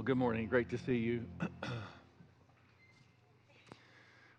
[0.00, 0.46] Well, good morning.
[0.46, 1.26] Great to see you.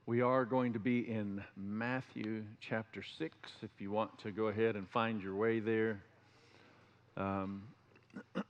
[0.08, 3.36] we are going to be in Matthew chapter 6.
[3.62, 6.02] If you want to go ahead and find your way there.
[7.16, 7.62] Um,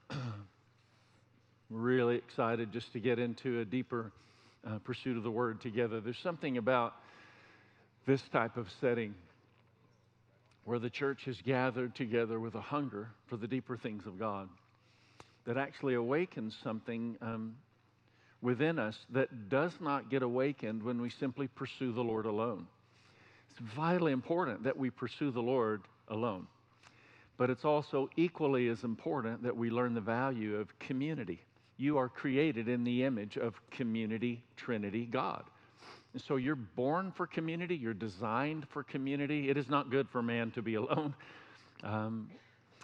[1.69, 4.13] really excited just to get into a deeper
[4.65, 5.99] uh, pursuit of the Word together.
[5.99, 6.95] There's something about
[8.07, 9.15] this type of setting
[10.63, 14.47] where the church has gathered together with a hunger for the deeper things of God
[15.45, 17.55] that actually awakens something um,
[18.41, 22.67] within us that does not get awakened when we simply pursue the Lord alone.
[23.49, 26.47] It's vitally important that we pursue the Lord alone.
[27.37, 31.41] But it's also equally as important that we learn the value of community.
[31.77, 35.43] You are created in the image of community, Trinity, God.
[36.13, 39.49] And so you're born for community, you're designed for community.
[39.49, 41.13] It is not good for man to be alone.
[41.83, 42.29] Um,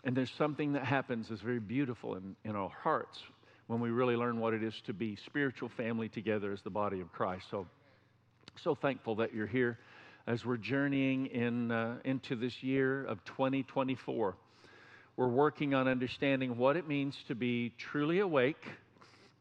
[0.07, 3.19] and there's something that happens that's very beautiful in, in our hearts
[3.67, 7.01] when we really learn what it is to be spiritual family together as the body
[7.01, 7.43] of Christ.
[7.51, 7.67] So,
[8.55, 9.77] so thankful that you're here
[10.25, 14.37] as we're journeying in, uh, into this year of 2024.
[15.17, 18.63] We're working on understanding what it means to be truly awake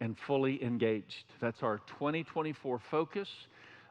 [0.00, 1.26] and fully engaged.
[1.40, 3.28] That's our 2024 focus.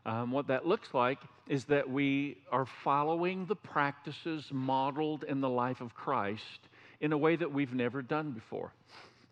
[0.06, 5.50] Um, what that looks like is that we are following the practices modeled in the
[5.50, 6.60] life of Christ
[7.02, 8.72] in a way that we've never done before.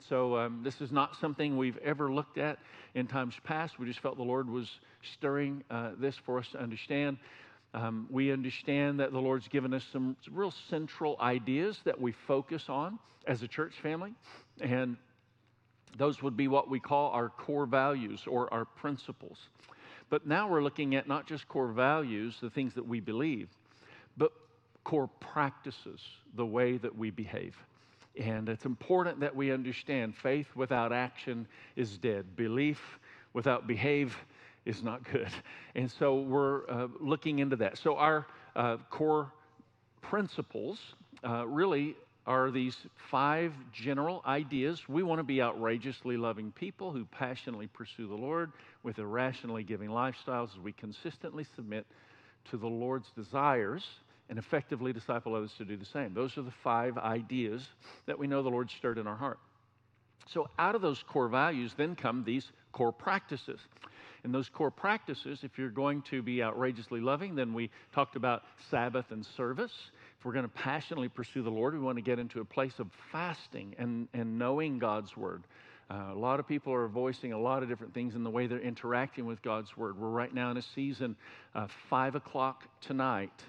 [0.09, 2.59] So, um, this is not something we've ever looked at
[2.93, 3.79] in times past.
[3.79, 4.69] We just felt the Lord was
[5.13, 7.17] stirring uh, this for us to understand.
[7.73, 12.65] Um, we understand that the Lord's given us some real central ideas that we focus
[12.67, 14.13] on as a church family.
[14.59, 14.97] And
[15.97, 19.37] those would be what we call our core values or our principles.
[20.13, 23.49] But now we're looking at not just core values, the things that we believe,
[24.15, 24.31] but
[24.83, 26.01] core practices,
[26.35, 27.57] the way that we behave.
[28.21, 32.35] And it's important that we understand faith without action is dead.
[32.35, 32.99] Belief
[33.33, 34.15] without behave
[34.65, 35.29] is not good.
[35.73, 37.79] And so we're uh, looking into that.
[37.79, 39.33] So our uh, core
[40.01, 40.77] principles
[41.27, 41.95] uh, really
[42.25, 42.77] are these
[43.11, 44.87] five general ideas.
[44.87, 48.51] We want to be outrageously loving people who passionately pursue the Lord
[48.83, 51.85] with irrationally giving lifestyles as we consistently submit
[52.51, 53.83] to the Lord's desires
[54.29, 56.13] and effectively disciple others to do the same.
[56.13, 57.67] Those are the five ideas
[58.05, 59.39] that we know the Lord stirred in our heart.
[60.27, 63.59] So, out of those core values, then come these core practices.
[64.23, 68.43] And those core practices, if you're going to be outrageously loving, then we talked about
[68.71, 69.73] Sabbath and service.
[70.23, 72.87] We're going to passionately pursue the Lord, we want to get into a place of
[73.11, 75.43] fasting and, and knowing God's word.
[75.89, 78.47] Uh, a lot of people are voicing a lot of different things in the way
[78.47, 79.99] they're interacting with God's word.
[79.99, 81.15] We're right now in a season,
[81.53, 83.43] uh, 5 o'clock tonight,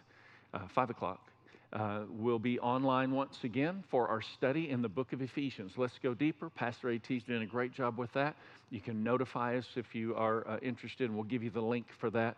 [0.53, 1.31] uh, 5 o'clock.
[1.73, 5.73] Uh, we'll be online once again for our study in the book of Ephesians.
[5.77, 6.49] Let's go deeper.
[6.49, 8.37] Pastor AT is doing a great job with that.
[8.71, 11.87] You can notify us if you are uh, interested, and we'll give you the link
[11.99, 12.37] for that.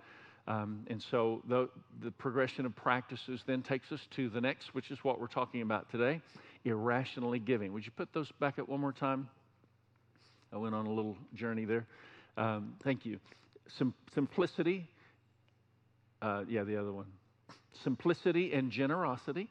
[0.48, 1.68] Um, and so the,
[2.02, 5.62] the progression of practices then takes us to the next, which is what we're talking
[5.62, 6.20] about today
[6.64, 7.72] irrationally giving.
[7.72, 9.28] Would you put those back up one more time?
[10.52, 11.86] I went on a little journey there.
[12.36, 13.18] Um, thank you.
[13.78, 14.88] Sim- simplicity.
[16.20, 17.06] Uh, yeah, the other one.
[17.84, 19.48] Simplicity and generosity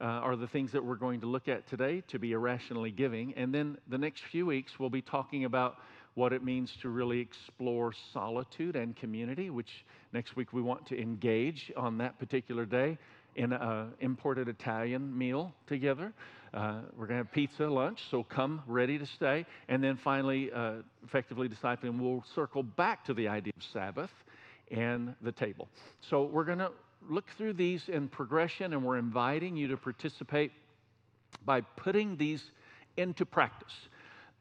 [0.00, 3.34] uh, are the things that we're going to look at today to be irrationally giving.
[3.36, 5.76] And then the next few weeks, we'll be talking about
[6.14, 11.00] what it means to really explore solitude and community, which next week we want to
[11.00, 12.98] engage on that particular day
[13.36, 16.12] in an imported Italian meal together.
[16.52, 19.46] Uh, we're going to have pizza lunch, so come ready to stay.
[19.68, 24.10] And then finally, uh, effectively discipling, we'll circle back to the idea of Sabbath
[24.70, 25.68] and the table.
[26.10, 26.72] So we're going to
[27.08, 30.52] look through these in progression, and we're inviting you to participate
[31.46, 32.42] by putting these
[32.98, 33.72] into practice.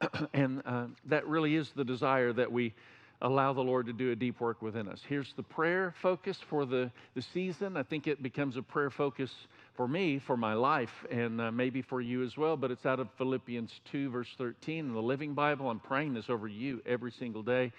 [0.33, 2.73] and uh, that really is the desire that we
[3.21, 4.99] allow the Lord to do a deep work within us.
[5.07, 7.77] Here's the prayer focus for the, the season.
[7.77, 9.29] I think it becomes a prayer focus
[9.75, 12.99] for me, for my life, and uh, maybe for you as well, but it's out
[12.99, 15.69] of Philippians 2, verse 13 in the Living Bible.
[15.69, 17.71] I'm praying this over you every single day.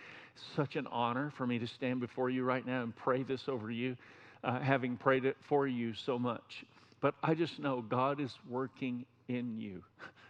[0.56, 3.70] Such an honor for me to stand before you right now and pray this over
[3.70, 3.96] you,
[4.44, 6.64] uh, having prayed it for you so much.
[7.00, 9.82] But I just know God is working in you.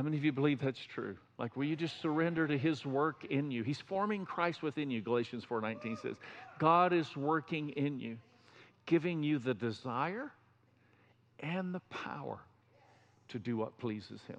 [0.00, 1.14] How many of you believe that's true?
[1.36, 3.62] Like, will you just surrender to His work in you?
[3.62, 6.16] He's forming Christ within you, Galatians 4.19 says.
[6.58, 8.16] God is working in you,
[8.86, 10.32] giving you the desire
[11.40, 12.38] and the power
[13.28, 14.38] to do what pleases Him.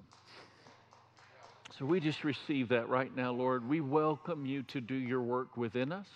[1.78, 3.68] So we just receive that right now, Lord.
[3.68, 6.08] We welcome you to do your work within us,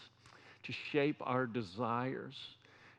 [0.65, 2.35] to shape our desires.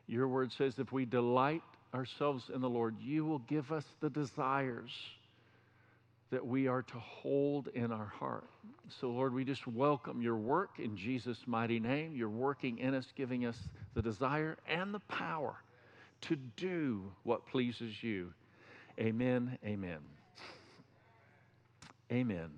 [0.06, 1.60] Your word says if we delight
[1.92, 4.92] ourselves in the Lord, you will give us the desires
[6.30, 8.48] that we are to hold in our heart.
[9.00, 12.14] So, Lord, we just welcome your work in Jesus' mighty name.
[12.14, 13.56] You're working in us, giving us
[13.94, 15.56] the desire and the power
[16.22, 18.32] to do what pleases you.
[18.98, 19.58] Amen.
[19.64, 19.98] Amen.
[22.10, 22.50] Amen.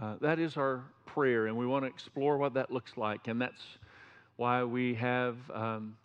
[0.00, 3.28] Uh, that is our prayer, and we want to explore what that looks like.
[3.28, 3.62] And that's
[4.36, 5.96] why we have um,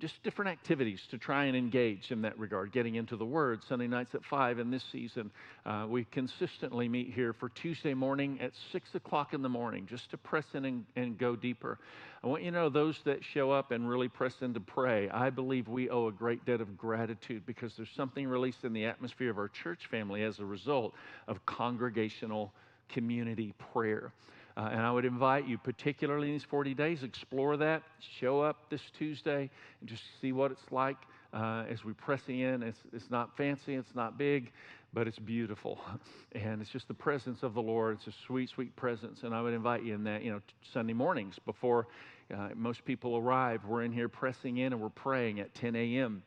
[0.00, 2.72] just different activities to try and engage in that regard.
[2.72, 5.30] Getting into the Word, Sunday nights at 5 in this season.
[5.64, 10.10] Uh, we consistently meet here for Tuesday morning at 6 o'clock in the morning just
[10.10, 11.78] to press in and, and go deeper.
[12.22, 15.08] I want you to know those that show up and really press in to pray,
[15.08, 18.84] I believe we owe a great debt of gratitude because there's something released in the
[18.84, 20.94] atmosphere of our church family as a result
[21.28, 22.52] of congregational
[22.88, 24.12] community prayer.
[24.56, 27.82] Uh, and I would invite you, particularly in these 40 days, explore that.
[28.20, 29.50] Show up this Tuesday
[29.80, 30.96] and just see what it's like
[31.34, 32.62] uh, as we press in.
[32.62, 34.52] It's, it's not fancy, it's not big,
[34.94, 35.78] but it's beautiful.
[36.34, 37.96] And it's just the presence of the Lord.
[37.96, 39.22] It's a sweet, sweet presence.
[39.22, 41.86] And I would invite you in that, you know, Sunday mornings before
[42.34, 46.22] uh, most people arrive, we're in here pressing in and we're praying at 10 a.m.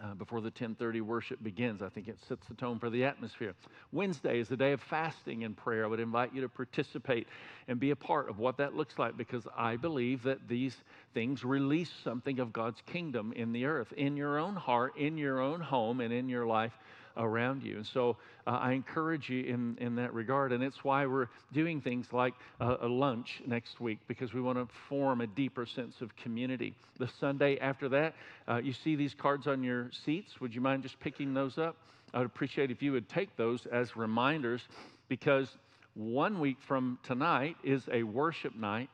[0.00, 1.82] Uh, before the 10:30 worship begins.
[1.82, 3.54] I think it sets the tone for the atmosphere.
[3.90, 5.84] Wednesday is the day of fasting and prayer.
[5.84, 7.26] I would invite you to participate
[7.66, 10.76] and be a part of what that looks like because I believe that these
[11.14, 15.40] things release something of God's kingdom in the earth, in your own heart, in your
[15.40, 16.78] own home, and in your life
[17.18, 17.76] around you.
[17.76, 18.16] And so
[18.46, 20.52] uh, I encourage you in, in that regard.
[20.52, 24.58] And it's why we're doing things like a, a lunch next week because we want
[24.58, 26.74] to form a deeper sense of community.
[26.98, 28.14] The Sunday after that,
[28.48, 30.40] uh, you see these cards on your seats.
[30.40, 31.76] Would you mind just picking those up?
[32.14, 34.62] I would appreciate if you would take those as reminders
[35.08, 35.48] because
[35.94, 38.88] one week from tonight is a worship night.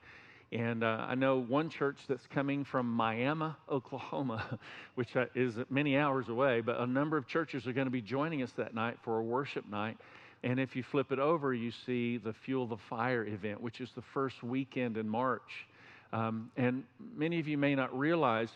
[0.52, 4.58] And uh, I know one church that's coming from Miami, Oklahoma,
[4.94, 8.02] which uh, is many hours away, but a number of churches are going to be
[8.02, 9.96] joining us that night for a worship night.
[10.44, 13.90] And if you flip it over, you see the Fuel the Fire event, which is
[13.96, 15.66] the first weekend in March.
[16.12, 16.84] Um, and
[17.16, 18.50] many of you may not realize,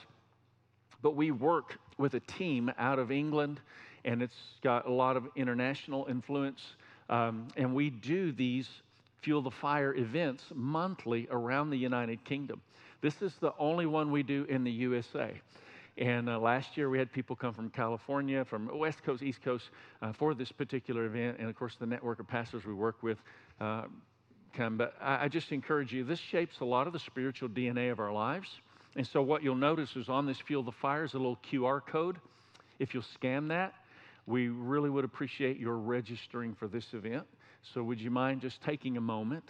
[1.02, 3.61] but we work with a team out of England,
[4.05, 6.62] and it's got a lot of international influence.
[7.08, 8.69] Um, and we do these
[9.23, 12.61] Fuel the Fire events monthly around the United Kingdom.
[13.00, 15.41] This is the only one we do in the USA.
[15.97, 19.65] And uh, last year we had people come from California, from West Coast, East Coast
[20.00, 21.38] uh, for this particular event.
[21.41, 23.19] And of course, the network of pastors we work with
[23.61, 23.85] uh,
[24.56, 24.76] come.
[24.76, 27.99] But I, I just encourage you, this shapes a lot of the spiritual DNA of
[27.99, 28.49] our lives.
[28.97, 31.81] And so, what you'll notice is on this Fuel the Fire is a little QR
[31.85, 32.17] code.
[32.79, 33.75] If you'll scan that,
[34.26, 37.26] we really would appreciate your registering for this event.
[37.75, 39.44] So, would you mind just taking a moment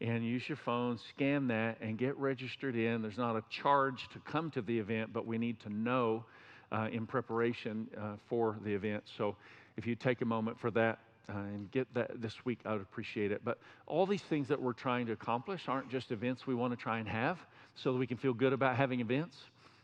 [0.00, 3.02] and use your phone, scan that, and get registered in?
[3.02, 6.24] There's not a charge to come to the event, but we need to know
[6.70, 9.04] uh, in preparation uh, for the event.
[9.16, 9.36] So,
[9.76, 10.98] if you take a moment for that,
[11.28, 13.40] uh, and get that this week, I would appreciate it.
[13.44, 16.76] But all these things that we're trying to accomplish aren't just events we want to
[16.76, 17.38] try and have
[17.74, 19.38] so that we can feel good about having events.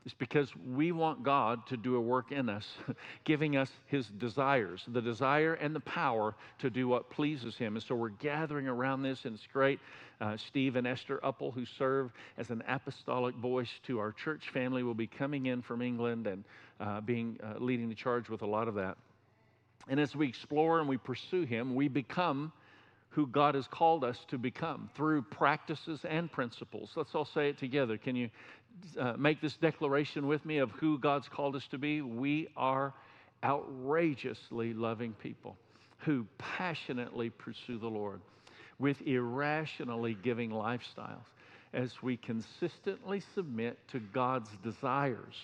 [0.07, 2.67] It's because we want God to do a work in us,
[3.25, 7.77] giving us His desires, the desire and the power to do what pleases Him.
[7.77, 9.79] And so we're gathering around this, and it's great.
[10.21, 14.83] Uh, Steve and Esther Uppel, who serve as an apostolic voice to our church family,
[14.83, 16.45] will be coming in from England and
[16.81, 18.97] uh, being uh, leading the charge with a lot of that.
[19.89, 22.53] And as we explore and we pursue Him, we become
[23.11, 26.93] who God has called us to become through practices and principles.
[26.95, 27.99] Let's all say it together.
[27.99, 28.31] Can you
[28.99, 32.03] uh, make this declaration with me of who God's called us to be?
[32.03, 32.95] We are
[33.43, 35.57] outrageously loving people
[35.99, 38.21] who passionately pursue the Lord
[38.79, 41.27] with irrationally giving lifestyles
[41.73, 45.35] as we consistently submit to God's desires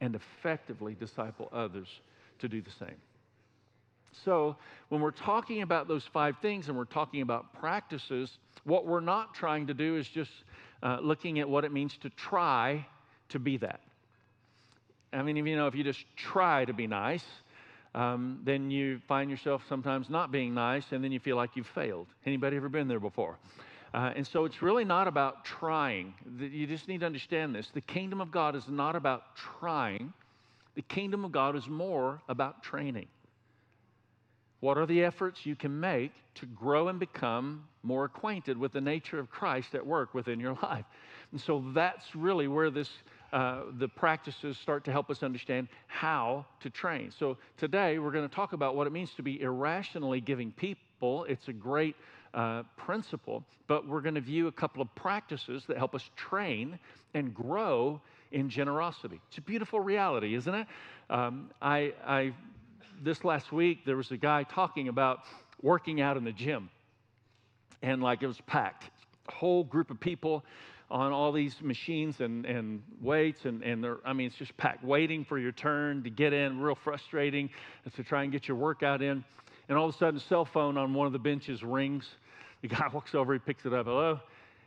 [0.00, 1.88] and effectively disciple others
[2.38, 2.96] to do the same.
[4.24, 4.56] So,
[4.88, 9.34] when we're talking about those five things and we're talking about practices, what we're not
[9.34, 10.30] trying to do is just
[10.82, 12.86] uh, looking at what it means to try
[13.30, 13.80] to be that.
[15.12, 17.24] I mean, you know, if you just try to be nice,
[17.94, 21.66] um, then you find yourself sometimes not being nice, and then you feel like you've
[21.68, 22.06] failed.
[22.26, 23.38] Anybody ever been there before?
[23.94, 26.12] Uh, and so it's really not about trying.
[26.38, 27.70] You just need to understand this.
[27.72, 30.12] The kingdom of God is not about trying.
[30.74, 33.06] The kingdom of God is more about training.
[34.60, 38.80] What are the efforts you can make to grow and become more acquainted with the
[38.80, 40.84] nature of Christ at work within your life?
[41.32, 42.88] And so that's really where this
[43.32, 47.12] uh, the practices start to help us understand how to train.
[47.18, 51.24] So today we're going to talk about what it means to be irrationally giving people.
[51.24, 51.96] It's a great
[52.32, 56.78] uh, principle, but we're going to view a couple of practices that help us train
[57.14, 59.20] and grow in generosity.
[59.28, 60.66] It's a beautiful reality, isn't it?
[61.10, 62.32] Um, I, I
[63.02, 65.20] this last week, there was a guy talking about
[65.62, 66.70] working out in the gym.
[67.82, 68.84] And like it was packed,
[69.28, 70.44] a whole group of people
[70.90, 74.84] on all these machines and, and weights, and, and they're, I mean, it's just packed,
[74.84, 77.50] waiting for your turn to get in, real frustrating
[77.96, 79.24] to try and get your workout in.
[79.68, 82.06] And all of a sudden, cell phone on one of the benches rings.
[82.62, 84.20] The guy walks over, he picks it up, hello.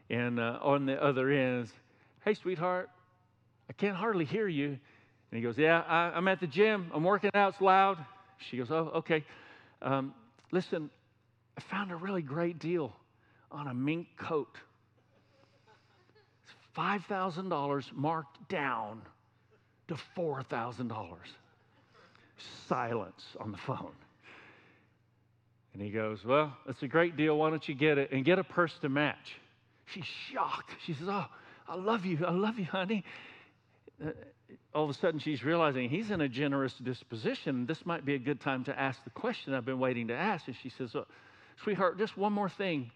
[0.10, 1.74] And uh, on the other end is,
[2.26, 2.90] hey, sweetheart,
[3.70, 4.68] I can't hardly hear you.
[4.68, 6.92] And he goes, yeah, I, am at the gym.
[6.94, 7.54] I'm working out.
[7.54, 7.98] It's loud.
[8.50, 9.24] She goes, oh, okay.
[9.82, 10.14] Um,
[10.52, 10.90] listen,
[11.58, 12.94] I found a really great deal
[13.52, 14.56] on a mink coat.
[16.44, 19.02] It's $5,000 marked down
[19.90, 21.16] to $4,000.
[22.68, 23.92] Silence on the phone.
[25.74, 27.38] And he goes, Well, it's a great deal.
[27.38, 29.36] Why don't you get it and get a purse to match?
[29.94, 30.72] She's shocked.
[30.86, 31.26] She says, Oh,
[31.68, 32.26] I love you.
[32.26, 33.04] I love you, honey.
[34.50, 37.66] Uh, all of a sudden, she's realizing he's in a generous disposition.
[37.66, 40.48] This might be a good time to ask the question I've been waiting to ask.
[40.48, 41.06] And she says, oh,
[41.64, 42.92] Sweetheart, just one more thing.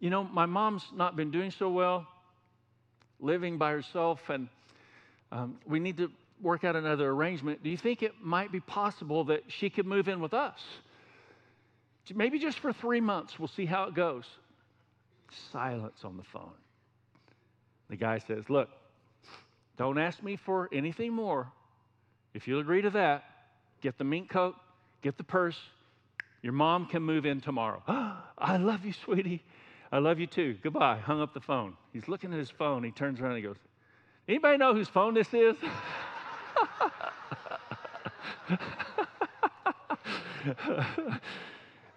[0.00, 2.06] You know, my mom's not been doing so well
[3.20, 4.48] living by herself, and
[5.32, 7.62] um, we need to work out another arrangement.
[7.62, 10.58] Do you think it might be possible that she could move in with us?
[12.14, 13.38] Maybe just for three months.
[13.38, 14.24] We'll see how it goes.
[15.52, 16.52] Silence on the phone.
[17.90, 18.70] The guy says, Look,
[19.78, 21.50] don't ask me for anything more.
[22.34, 23.24] If you'll agree to that,
[23.80, 24.56] get the mink coat,
[25.02, 25.58] get the purse.
[26.42, 27.82] Your mom can move in tomorrow.
[28.38, 29.42] I love you, sweetie.
[29.90, 30.58] I love you too.
[30.62, 30.98] Goodbye.
[30.98, 31.74] Hung up the phone.
[31.92, 32.82] He's looking at his phone.
[32.84, 33.56] He turns around and he goes,
[34.28, 35.56] Anybody know whose phone this is?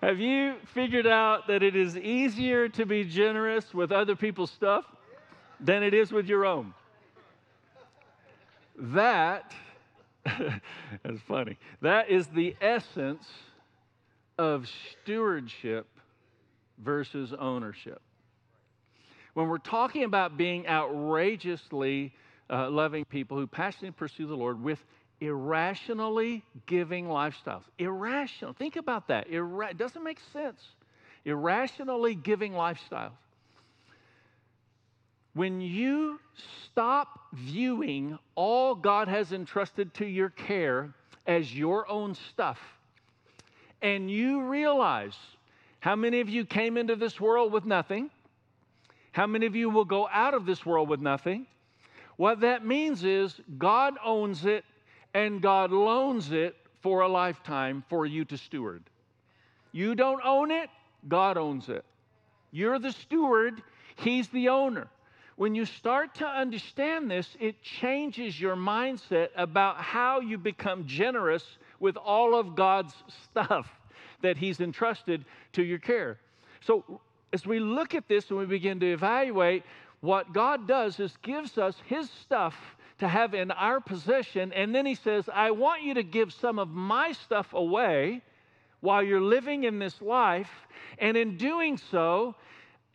[0.02, 4.86] Have you figured out that it is easier to be generous with other people's stuff
[5.60, 6.74] than it is with your own?
[8.82, 9.54] That,
[10.26, 13.24] that's funny, that is the essence
[14.40, 14.68] of
[15.04, 15.88] stewardship
[16.80, 18.02] versus ownership.
[19.36, 22.12] When we're talking about being outrageously
[22.50, 24.80] uh, loving people who passionately pursue the Lord with
[25.22, 27.64] irrationally giving lifestyles.
[27.78, 28.54] Irrational.
[28.54, 29.30] Think about that.
[29.30, 30.60] Irra- it doesn't make sense.
[31.24, 33.12] Irrationally giving lifestyles.
[35.34, 36.20] When you
[36.66, 40.94] stop viewing all God has entrusted to your care
[41.26, 42.60] as your own stuff,
[43.82, 45.16] and you realize
[45.80, 48.10] how many of you came into this world with nothing?
[49.14, 51.48] How many of you will go out of this world with nothing?
[52.18, 54.64] What that means is God owns it
[55.14, 58.84] and God loans it for a lifetime for you to steward.
[59.72, 60.70] You don't own it,
[61.08, 61.84] God owns it.
[62.52, 63.62] You're the steward,
[63.96, 64.88] He's the owner.
[65.42, 71.44] When you start to understand this, it changes your mindset about how you become generous
[71.80, 72.94] with all of God's
[73.24, 73.68] stuff
[74.22, 76.20] that He's entrusted to your care.
[76.60, 77.02] So,
[77.34, 79.64] as we look at this and we begin to evaluate,
[80.02, 82.54] what God does is gives us His stuff
[83.00, 86.60] to have in our possession, and then He says, I want you to give some
[86.60, 88.22] of my stuff away
[88.82, 90.52] while you're living in this life,
[91.00, 92.36] and in doing so,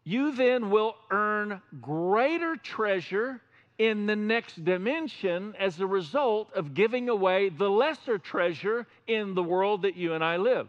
[0.06, 3.42] you then will earn greater treasure
[3.76, 9.42] in the next dimension as a result of giving away the lesser treasure in the
[9.42, 10.68] world that you and I live.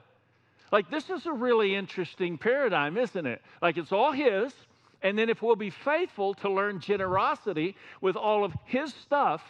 [0.72, 3.42] Like, this is a really interesting paradigm, isn't it?
[3.62, 4.52] Like, it's all His.
[5.04, 9.44] And then, if we'll be faithful to learn generosity with all of His stuff,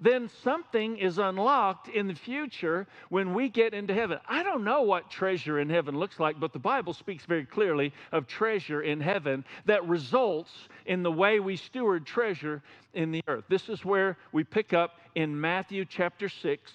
[0.00, 4.18] then something is unlocked in the future when we get into heaven.
[4.28, 7.92] I don't know what treasure in heaven looks like, but the Bible speaks very clearly
[8.12, 10.52] of treasure in heaven that results
[10.86, 13.44] in the way we steward treasure in the earth.
[13.48, 16.72] This is where we pick up in Matthew chapter 6,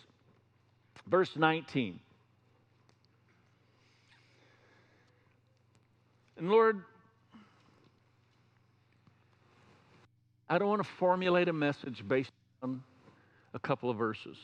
[1.08, 2.00] verse 19.
[6.38, 6.84] And Lord,
[10.50, 12.32] I don't want to formulate a message based
[12.64, 12.82] on
[13.54, 14.38] a couple of verses.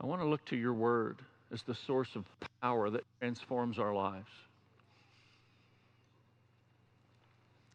[0.00, 1.20] I want to look to your word
[1.52, 2.24] as the source of
[2.60, 4.28] power that transforms our lives.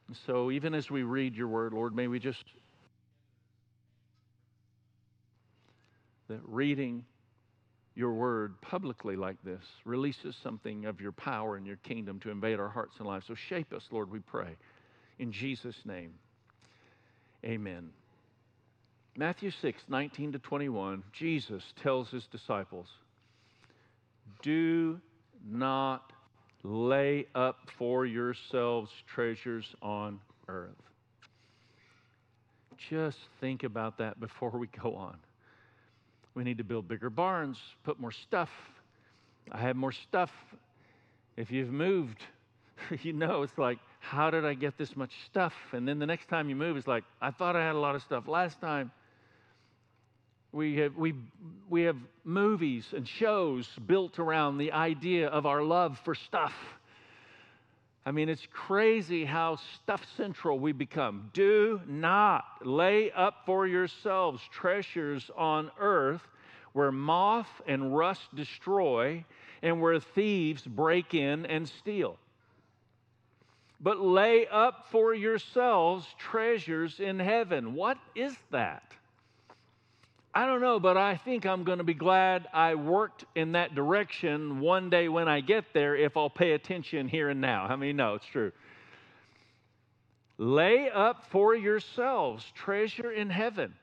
[0.08, 2.44] And so, even as we read your word, Lord, may we just,
[6.28, 7.04] that reading
[7.96, 12.60] your word publicly like this releases something of your power and your kingdom to invade
[12.60, 13.26] our hearts and lives.
[13.26, 14.56] So shape us, Lord, we pray.
[15.20, 16.14] In Jesus' name,
[17.44, 17.90] amen.
[19.18, 22.88] Matthew 6, 19 to 21, Jesus tells his disciples,
[24.44, 25.00] Do
[25.50, 26.12] not
[26.64, 30.20] lay up for yourselves treasures on
[30.50, 30.72] earth.
[32.90, 35.18] Just think about that before we go on.
[36.34, 38.50] We need to build bigger barns, put more stuff.
[39.52, 40.32] I have more stuff.
[41.38, 42.18] If you've moved,
[43.02, 45.54] you know it's like, how did I get this much stuff?
[45.72, 47.96] And then the next time you move, it's like, I thought I had a lot
[47.96, 48.92] of stuff last time.
[50.52, 51.16] We have, we,
[51.70, 56.54] we have movies and shows built around the idea of our love for stuff.
[58.06, 61.32] I mean, it's crazy how stuff central we become.
[61.34, 66.22] Do not lay up for yourselves treasures on earth
[66.74, 69.26] where moth and rust destroy
[69.64, 72.18] and where thieves break in and steal.
[73.86, 77.76] But lay up for yourselves treasures in heaven.
[77.76, 78.82] What is that?
[80.34, 83.76] I don't know, but I think I'm going to be glad I worked in that
[83.76, 87.66] direction one day when I get there if I'll pay attention here and now.
[87.66, 88.52] I mean, no, it's true.
[90.40, 93.76] Lay up for yourselves treasure in heaven.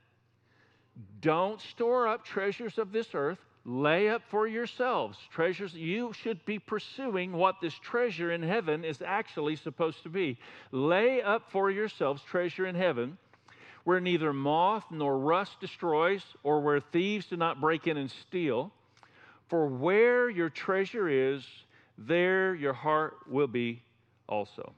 [1.21, 3.39] Don't store up treasures of this earth.
[3.65, 5.75] Lay up for yourselves treasures.
[5.75, 10.37] You should be pursuing what this treasure in heaven is actually supposed to be.
[10.73, 13.19] Lay up for yourselves treasure in heaven
[13.85, 18.73] where neither moth nor rust destroys, or where thieves do not break in and steal.
[19.49, 21.45] For where your treasure is,
[21.99, 23.83] there your heart will be
[24.29, 24.73] also.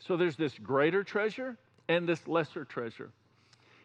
[0.00, 1.56] So there's this greater treasure
[1.88, 3.10] and this lesser treasure.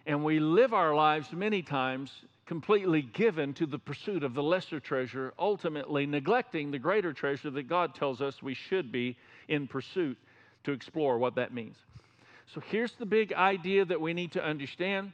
[0.09, 2.11] And we live our lives many times
[2.47, 7.67] completely given to the pursuit of the lesser treasure, ultimately neglecting the greater treasure that
[7.67, 9.17] God tells us we should be
[9.49, 10.17] in pursuit
[10.63, 11.75] to explore what that means.
[12.51, 15.11] So here's the big idea that we need to understand.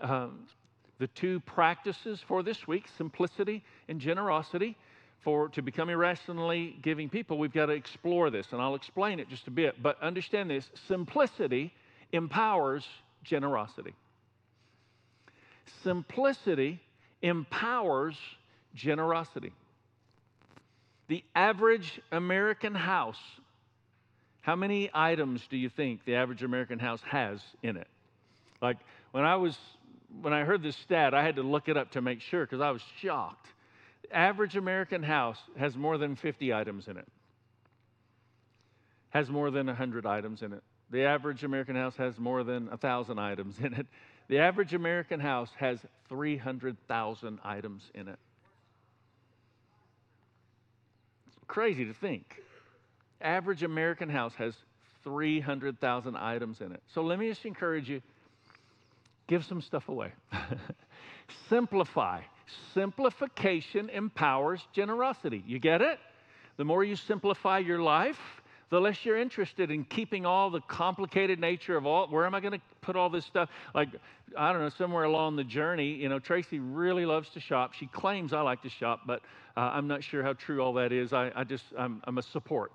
[0.00, 0.46] Um,
[1.00, 4.76] the two practices for this week simplicity and generosity
[5.24, 9.28] for to become irrationally giving people we've got to explore this and i'll explain it
[9.28, 11.74] just a bit but understand this simplicity
[12.12, 12.86] empowers
[13.24, 13.92] generosity
[15.82, 16.80] simplicity
[17.22, 18.16] empowers
[18.74, 19.52] generosity
[21.08, 23.20] the average american house
[24.46, 27.88] how many items do you think the average American house has in it?
[28.62, 28.76] Like
[29.10, 29.58] when I was
[30.22, 32.60] when I heard this stat, I had to look it up to make sure because
[32.60, 33.48] I was shocked.
[34.02, 37.08] The average American house has more than 50 items in it.
[39.10, 40.62] Has more than 100 items in it.
[40.90, 43.88] The average American house has more than 1,000 items in it.
[44.28, 48.18] The average American house has 300,000 items in it.
[51.26, 52.42] It's crazy to think
[53.20, 54.54] average American house has
[55.04, 56.82] 300,000 items in it.
[56.94, 58.02] So let me just encourage you
[59.26, 60.12] give some stuff away.
[61.48, 62.20] Simplify.
[62.74, 65.42] Simplification empowers generosity.
[65.46, 65.98] You get it?
[66.56, 68.18] The more you simplify your life,
[68.70, 72.40] the less you're interested in keeping all the complicated nature of all where am i
[72.40, 73.48] going to put all this stuff?
[73.74, 73.88] Like
[74.36, 77.74] i don't know somewhere along the journey you know tracy really loves to shop.
[77.74, 79.22] She claims i like to shop but
[79.56, 81.12] uh, i'm not sure how true all that is.
[81.12, 82.72] I, I just I'm, I'm a support.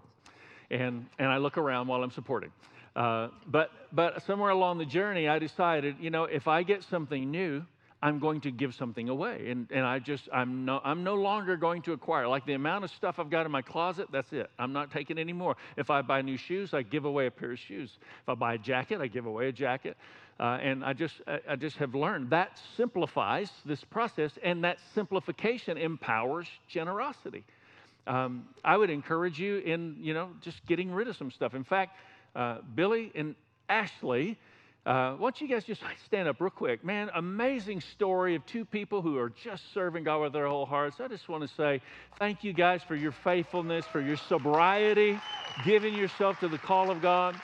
[0.70, 2.50] And, and I look around while I'm supporting.
[2.96, 7.30] Uh, but, but somewhere along the journey, I decided, you know, if I get something
[7.30, 7.64] new,
[8.02, 9.50] I'm going to give something away.
[9.50, 12.28] And, and I just, I'm no, I'm no longer going to acquire.
[12.28, 14.50] Like the amount of stuff I've got in my closet, that's it.
[14.58, 15.56] I'm not taking any more.
[15.78, 17.98] If I buy new shoes, I give away a pair of shoes.
[18.24, 19.98] If I buy a jacket, I give away a jacket.
[20.40, 25.78] Uh, and I just, I just have learned that simplifies this process, and that simplification
[25.78, 27.44] empowers generosity
[28.08, 31.54] um, I would encourage you in, you know, just getting rid of some stuff.
[31.54, 31.98] In fact,
[32.36, 33.36] uh, Billy and
[33.70, 34.38] Ashley,
[34.86, 36.84] uh, why don't you guys just stand up real quick?
[36.84, 41.00] Man, amazing story of two people who are just serving God with their whole hearts.
[41.00, 41.82] I just want to say
[42.18, 45.20] thank you guys for your faithfulness, for your sobriety,
[45.64, 47.40] giving yourself to the call of God.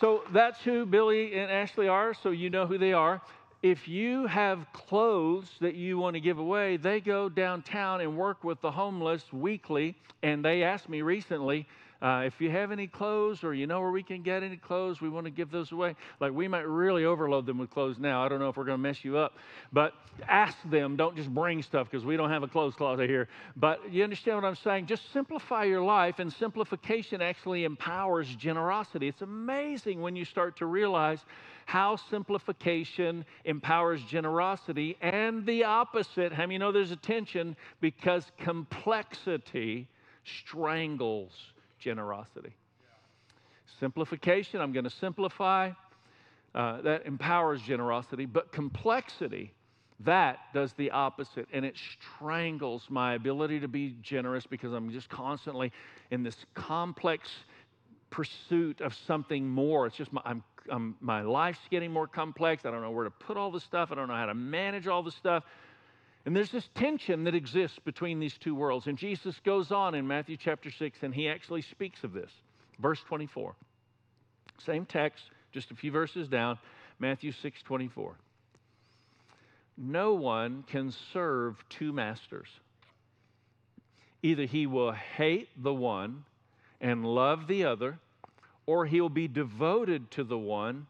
[0.00, 3.20] So that's who Billy and Ashley are, so you know who they are
[3.62, 8.42] if you have clothes that you want to give away, they go downtown and work
[8.42, 9.94] with the homeless weekly.
[10.22, 11.66] And they asked me recently,
[12.02, 15.00] uh, if you have any clothes or you know where we can get any clothes,
[15.00, 15.94] we want to give those away.
[16.18, 18.24] Like we might really overload them with clothes now.
[18.24, 19.36] I don't know if we're going to mess you up,
[19.72, 19.94] but
[20.28, 20.96] ask them.
[20.96, 23.28] Don't just bring stuff because we don't have a clothes closet here.
[23.54, 24.86] But you understand what I'm saying?
[24.86, 29.06] Just simplify your life, and simplification actually empowers generosity.
[29.06, 31.20] It's amazing when you start to realize
[31.66, 36.32] how simplification empowers generosity and the opposite.
[36.32, 37.54] How many know there's a tension?
[37.80, 39.86] Because complexity
[40.24, 41.51] strangles
[41.82, 42.54] generosity.
[43.80, 45.70] Simplification, I'm going to simplify.
[46.54, 49.54] Uh, that empowers generosity, but complexity,
[50.00, 51.74] that does the opposite, and it
[52.16, 55.72] strangles my ability to be generous because I'm just constantly
[56.10, 57.30] in this complex
[58.10, 59.86] pursuit of something more.
[59.86, 62.64] It's just my, I'm um, my life's getting more complex.
[62.64, 63.90] I don't know where to put all the stuff.
[63.90, 65.44] I don't know how to manage all the stuff.
[66.24, 68.86] And there's this tension that exists between these two worlds.
[68.86, 72.30] And Jesus goes on in Matthew chapter 6, and he actually speaks of this.
[72.78, 73.54] Verse 24.
[74.64, 76.58] Same text, just a few verses down,
[76.98, 78.14] Matthew 6 24.
[79.76, 82.48] No one can serve two masters.
[84.22, 86.24] Either he will hate the one
[86.80, 87.98] and love the other,
[88.66, 90.86] or he'll be devoted to the one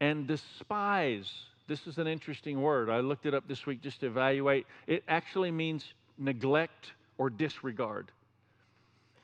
[0.00, 1.30] and despise.
[1.66, 2.90] This is an interesting word.
[2.90, 4.66] I looked it up this week just to evaluate.
[4.86, 8.10] It actually means neglect or disregard.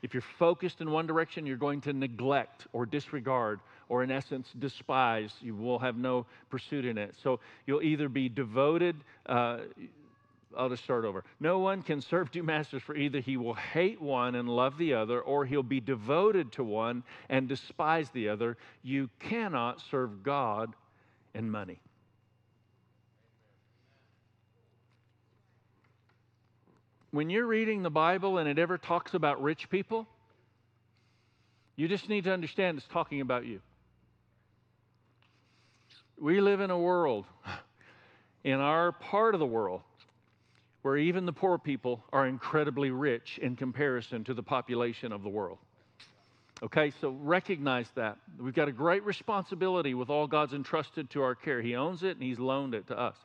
[0.01, 4.47] If you're focused in one direction, you're going to neglect or disregard, or in essence,
[4.57, 5.31] despise.
[5.41, 7.13] You will have no pursuit in it.
[7.21, 8.95] So you'll either be devoted,
[9.27, 9.59] uh,
[10.57, 11.23] I'll just start over.
[11.39, 14.95] No one can serve two masters, for either he will hate one and love the
[14.95, 18.57] other, or he'll be devoted to one and despise the other.
[18.81, 20.73] You cannot serve God
[21.35, 21.79] and money.
[27.11, 30.07] When you're reading the Bible and it ever talks about rich people,
[31.75, 33.59] you just need to understand it's talking about you.
[36.17, 37.25] We live in a world,
[38.45, 39.81] in our part of the world,
[40.83, 45.29] where even the poor people are incredibly rich in comparison to the population of the
[45.29, 45.57] world.
[46.63, 48.17] Okay, so recognize that.
[48.39, 51.61] We've got a great responsibility with all God's entrusted to our care.
[51.61, 53.15] He owns it and He's loaned it to us.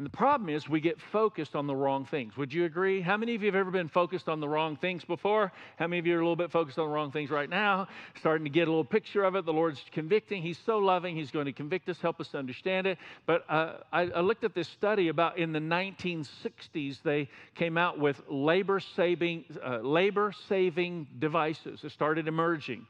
[0.00, 2.34] And the problem is we get focused on the wrong things.
[2.38, 3.02] Would you agree?
[3.02, 5.52] How many of you have ever been focused on the wrong things before?
[5.78, 7.86] How many of you are a little bit focused on the wrong things right now?
[8.18, 9.44] Starting to get a little picture of it.
[9.44, 10.40] The Lord's convicting.
[10.40, 11.16] He's so loving.
[11.16, 12.96] He's going to convict us, help us to understand it.
[13.26, 17.98] But uh, I, I looked at this study about in the 1960s, they came out
[17.98, 21.84] with labor saving, uh, labor saving devices.
[21.84, 22.86] It started emerging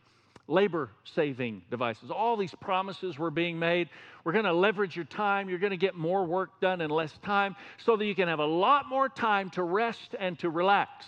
[0.50, 2.10] labor saving devices.
[2.10, 3.88] All these promises were being made.
[4.24, 5.48] We're going to leverage your time.
[5.48, 8.40] You're going to get more work done in less time so that you can have
[8.40, 11.06] a lot more time to rest and to relax.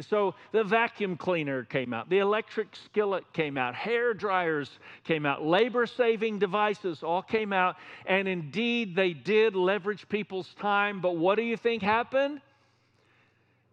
[0.00, 4.70] So the vacuum cleaner came out, the electric skillet came out, hair dryers
[5.04, 7.76] came out, labor saving devices all came out.
[8.06, 11.02] And indeed, they did leverage people's time.
[11.02, 12.40] But what do you think happened?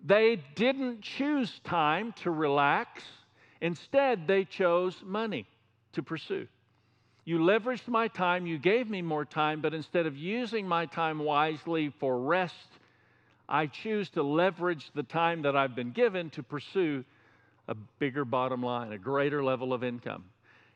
[0.05, 3.01] They didn't choose time to relax
[3.61, 5.45] Instead, they chose money
[5.93, 6.47] to pursue.
[7.25, 11.19] You leveraged my time, you gave me more time, but instead of using my time
[11.19, 12.55] wisely for rest,
[13.47, 17.03] I choose to leverage the time that I've been given to pursue
[17.67, 20.23] a bigger bottom line, a greater level of income.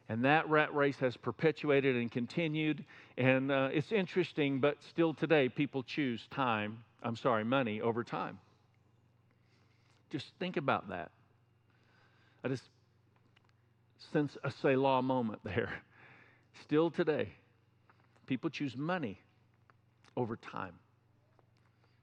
[0.09, 2.83] And that rat race has perpetuated and continued.
[3.17, 8.37] And uh, it's interesting, but still today, people choose time, I'm sorry, money over time.
[10.11, 11.09] Just think about that.
[12.43, 12.63] I just
[14.11, 15.71] sense a Selah moment there.
[16.63, 17.29] Still today,
[18.27, 19.19] people choose money
[20.15, 20.73] over time.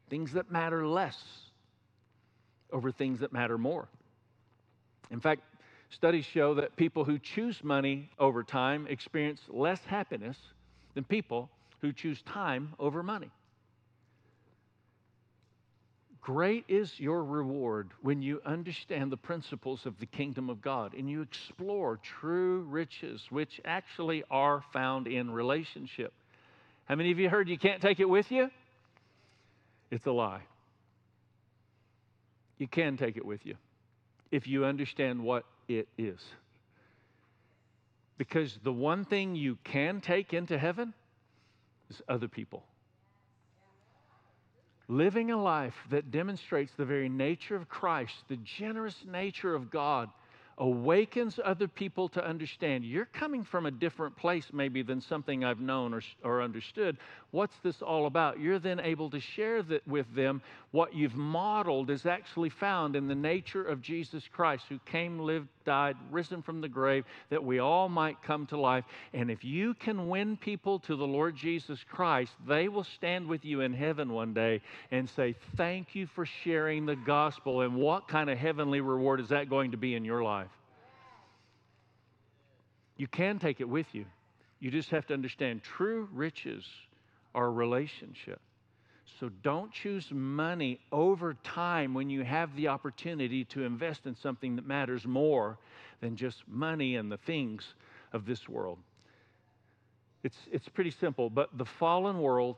[0.08, 1.16] Things that matter less
[2.72, 3.88] over things that matter more.
[5.10, 5.42] In fact,
[5.90, 10.36] studies show that people who choose money over time experience less happiness
[10.94, 13.30] than people who choose time over money.
[16.22, 21.08] Great is your reward when you understand the principles of the kingdom of God and
[21.08, 26.12] you explore true riches, which actually are found in relationship.
[26.84, 28.50] How many of you heard you can't take it with you?
[29.90, 30.42] It's a lie.
[32.58, 33.54] You can take it with you
[34.30, 36.20] if you understand what it is.
[38.18, 40.92] Because the one thing you can take into heaven
[41.88, 42.62] is other people
[44.90, 50.10] living a life that demonstrates the very nature of Christ, the generous nature of God,
[50.58, 55.60] awakens other people to understand you're coming from a different place, maybe, than something I've
[55.60, 56.98] known or, or understood.
[57.30, 58.40] What's this all about?
[58.40, 63.06] You're then able to share that with them what you've modeled is actually found in
[63.06, 67.60] the nature of Jesus Christ, who came, lived, died, risen from the grave, that we
[67.60, 68.84] all might come to life.
[69.14, 73.44] And if you can win people to the Lord Jesus Christ, they will stand with
[73.44, 77.60] you in heaven one day and say, Thank you for sharing the gospel.
[77.60, 80.50] And what kind of heavenly reward is that going to be in your life?
[82.96, 84.06] You can take it with you.
[84.58, 86.64] You just have to understand true riches
[87.32, 88.40] are relationship.
[89.18, 94.56] So don't choose money over time when you have the opportunity to invest in something
[94.56, 95.58] that matters more
[96.00, 97.74] than just money and the things
[98.12, 98.78] of this world.
[100.22, 102.56] It's, it's pretty simple, but the fallen world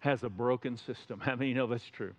[0.00, 1.20] has a broken system.
[1.24, 2.12] How many know that's true?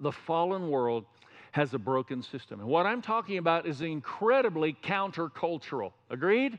[0.00, 1.04] The fallen world
[1.52, 2.60] has a broken system.
[2.60, 5.92] And what I'm talking about is incredibly countercultural.
[6.10, 6.58] Agreed?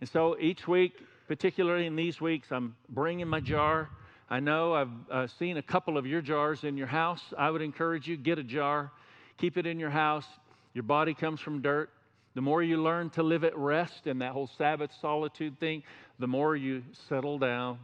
[0.00, 0.94] And so each week,
[1.28, 3.88] particularly in these weeks, I'm bringing my jar.
[4.30, 7.20] I know I've uh, seen a couple of your jars in your house.
[7.36, 8.90] I would encourage you get a jar,
[9.36, 10.26] keep it in your house.
[10.72, 11.90] Your body comes from dirt.
[12.34, 15.82] The more you learn to live at rest in that whole Sabbath solitude thing,
[16.18, 17.78] the more you settle down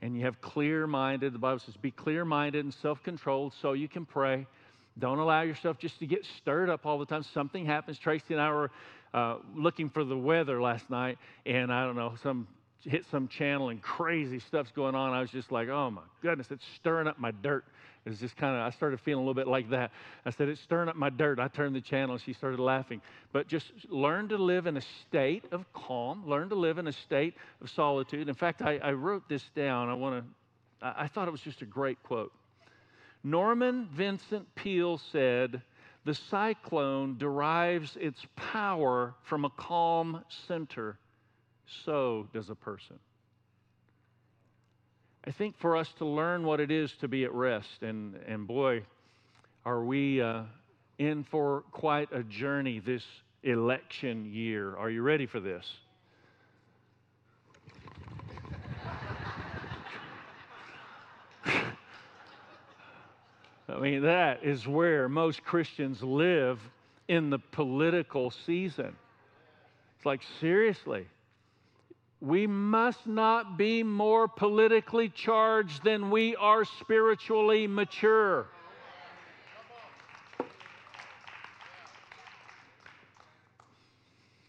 [0.00, 1.34] and you have clear minded.
[1.34, 4.46] The Bible says, be clear minded and self controlled so you can pray.
[4.98, 7.22] Don't allow yourself just to get stirred up all the time.
[7.22, 7.98] Something happens.
[7.98, 8.70] Tracy and I were
[9.14, 12.46] uh, looking for the weather last night, and I don't know, some
[12.84, 15.12] hit some channel and crazy stuff's going on.
[15.12, 17.64] I was just like, oh my goodness, it's stirring up my dirt.
[18.04, 19.92] It's just kind of, I started feeling a little bit like that.
[20.26, 21.38] I said, it's stirring up my dirt.
[21.38, 22.14] I turned the channel.
[22.14, 23.00] and She started laughing.
[23.32, 26.26] But just learn to live in a state of calm.
[26.26, 28.28] Learn to live in a state of solitude.
[28.28, 29.88] In fact, I, I wrote this down.
[29.88, 32.32] I want to, I, I thought it was just a great quote.
[33.22, 35.62] Norman Vincent Peale said,
[36.04, 40.98] the cyclone derives its power from a calm center.
[41.84, 42.98] So does a person.
[45.24, 48.46] I think for us to learn what it is to be at rest, and, and
[48.46, 48.82] boy,
[49.64, 50.42] are we uh,
[50.98, 53.04] in for quite a journey this
[53.42, 54.76] election year.
[54.76, 55.66] Are you ready for this?
[63.68, 66.60] I mean, that is where most Christians live
[67.08, 68.94] in the political season.
[69.96, 71.06] It's like, seriously,
[72.22, 78.46] we must not be more politically charged than we are spiritually mature.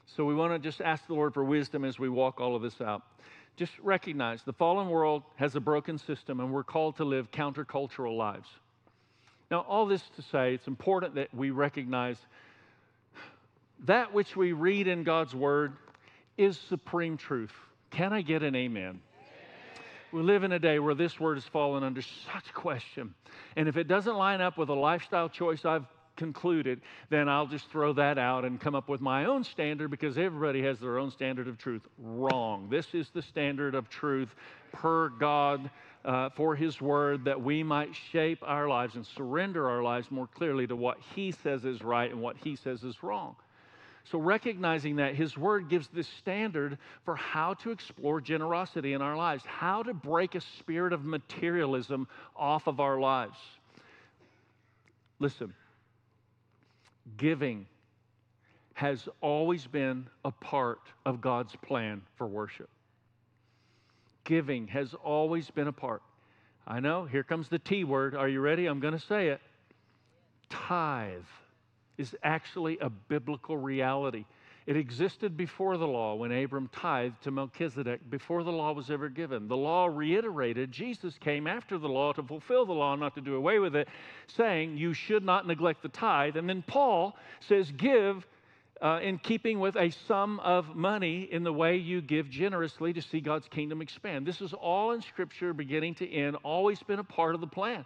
[0.06, 2.62] So we want to just ask the Lord for wisdom as we walk all of
[2.62, 3.02] this out.
[3.56, 8.16] Just recognize the fallen world has a broken system and we're called to live countercultural
[8.16, 8.50] lives.
[9.50, 12.18] Now, all this to say, it's important that we recognize
[13.86, 15.74] that which we read in God's Word
[16.38, 17.54] is supreme truth.
[17.92, 19.00] Can I get an amen?
[20.12, 23.16] We live in a day where this word has fallen under such question.
[23.56, 27.70] And if it doesn't line up with a lifestyle choice I've concluded, then I'll just
[27.72, 31.10] throw that out and come up with my own standard because everybody has their own
[31.10, 31.82] standard of truth.
[31.98, 32.68] Wrong.
[32.70, 34.36] This is the standard of truth
[34.72, 35.70] per God
[36.06, 40.28] uh, for His Word that we might shape our lives and surrender our lives more
[40.28, 43.36] clearly to what He says is right and what He says is wrong.
[44.06, 49.16] So, recognizing that His Word gives this standard for how to explore generosity in our
[49.16, 53.38] lives, how to break a spirit of materialism off of our lives.
[55.20, 55.54] Listen,
[57.16, 57.66] giving
[58.74, 62.70] has always been a part of God's plan for worship.
[64.26, 66.02] Giving has always been a part.
[66.68, 68.16] I know, here comes the T word.
[68.16, 68.66] Are you ready?
[68.66, 69.42] I'm going to say it.
[70.50, 71.22] Tithe
[71.98, 74.26] is actually a biblical reality.
[74.66, 79.10] It existed before the law when Abram tithed to Melchizedek, before the law was ever
[79.10, 79.50] given.
[79.50, 83.36] The law reiterated, Jesus came after the law to fulfill the law, not to do
[83.36, 83.90] away with it,
[84.28, 86.38] saying, You should not neglect the tithe.
[86.38, 88.26] And then Paul says, Give
[88.82, 93.02] uh, in keeping with a sum of money in the way you give generously to
[93.02, 94.26] see God's kingdom expand.
[94.26, 97.86] This is all in Scripture, beginning to end, always been a part of the plan.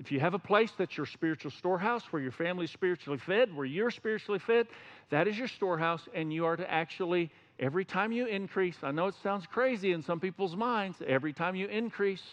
[0.00, 3.64] If you have a place that's your spiritual storehouse where your family's spiritually fed, where
[3.64, 4.66] you're spiritually fed,
[5.10, 7.30] that is your storehouse, and you are to actually,
[7.60, 11.54] every time you increase, I know it sounds crazy in some people's minds, every time
[11.54, 12.24] you increase,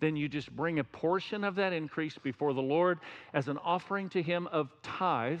[0.00, 2.98] then you just bring a portion of that increase before the Lord
[3.34, 5.40] as an offering to Him of tithe.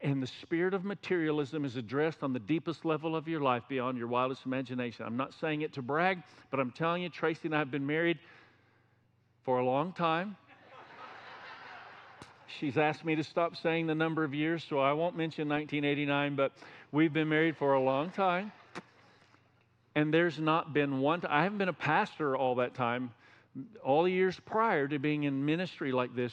[0.00, 3.98] And the spirit of materialism is addressed on the deepest level of your life beyond
[3.98, 5.04] your wildest imagination.
[5.04, 7.84] I'm not saying it to brag, but I'm telling you, Tracy and I have been
[7.84, 8.20] married
[9.42, 10.36] for a long time.
[12.58, 16.34] She's asked me to stop saying the number of years, so I won't mention 1989,
[16.34, 16.52] but
[16.92, 18.52] we've been married for a long time.
[19.94, 23.12] And there's not been one, I haven't been a pastor all that time.
[23.84, 26.32] All the years prior to being in ministry like this,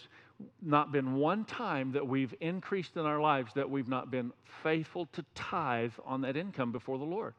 [0.62, 4.32] not been one time that we've increased in our lives that we've not been
[4.64, 7.34] faithful to tithe on that income before the Lord.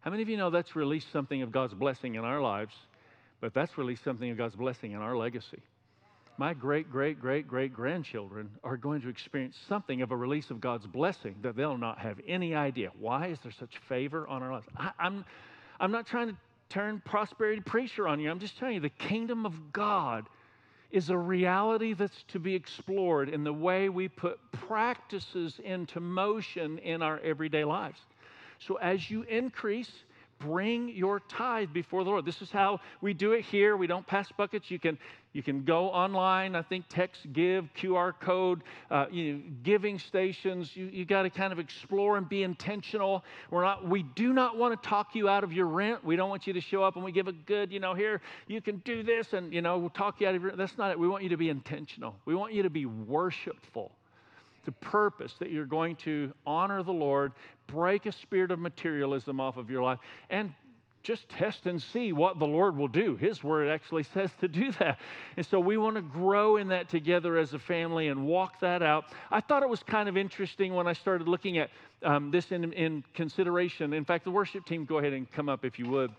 [0.00, 2.74] How many of you know that's released something of God's blessing in our lives,
[3.40, 5.62] but that's released something of God's blessing in our legacy?
[6.38, 10.60] My great, great, great, great grandchildren are going to experience something of a release of
[10.60, 12.90] God's blessing that they'll not have any idea.
[12.98, 14.66] Why is there such favor on our lives?
[14.76, 15.24] I, I'm,
[15.78, 16.36] I'm not trying to
[16.68, 18.30] turn prosperity preacher on you.
[18.30, 20.26] I'm just telling you the kingdom of God
[20.90, 26.78] is a reality that's to be explored in the way we put practices into motion
[26.78, 27.98] in our everyday lives.
[28.58, 29.90] So as you increase,
[30.38, 32.24] bring your tithe before the Lord.
[32.24, 33.76] This is how we do it here.
[33.76, 34.70] We don't pass buckets.
[34.70, 34.98] You can
[35.32, 40.76] You can go online, I think text give, QR code, uh, you know, giving stations.
[40.76, 43.24] You, you got to kind of explore and be intentional.
[43.50, 46.04] We're not, we do not want to talk you out of your rent.
[46.04, 48.20] We don't want you to show up and we give a good, you know, here,
[48.46, 50.90] you can do this and, you know, we'll talk you out of your That's not
[50.90, 50.98] it.
[50.98, 52.14] We want you to be intentional.
[52.26, 53.90] We want you to be worshipful.
[54.64, 57.32] The purpose that you're going to honor the Lord,
[57.66, 59.98] break a spirit of materialism off of your life,
[60.30, 60.52] and
[61.02, 63.16] just test and see what the Lord will do.
[63.16, 64.98] His word actually says to do that.
[65.36, 68.82] And so we want to grow in that together as a family and walk that
[68.82, 69.06] out.
[69.30, 71.70] I thought it was kind of interesting when I started looking at
[72.02, 73.92] um, this in, in, consideration.
[73.92, 76.12] In fact, the worship team, go ahead and come up if you would.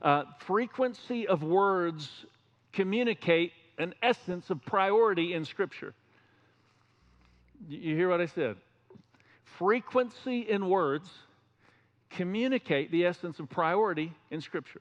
[0.00, 2.08] Uh, frequency of words
[2.72, 5.94] communicate an essence of priority in Scripture.
[7.68, 8.56] You hear what I said?
[9.58, 11.08] Frequency in words
[12.16, 14.80] communicate the essence of priority in Scripture.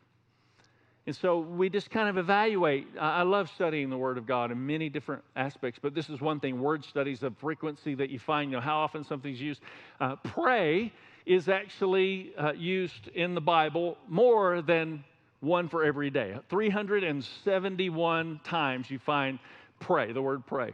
[1.08, 2.88] And so we just kind of evaluate.
[3.00, 6.39] I love studying the Word of God in many different aspects, but this is one
[6.39, 9.62] thing word studies of frequency that you find, you know, how often something's used.
[10.00, 10.94] Uh, pray
[11.26, 15.04] is actually uh, used in the Bible more than
[15.39, 16.36] one for every day.
[16.50, 19.39] 371 times you find
[19.80, 20.74] pray, the word pray.